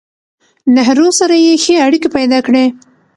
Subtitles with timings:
[0.75, 2.65] نهرو سره يې ښې اړيکې پېدا کړې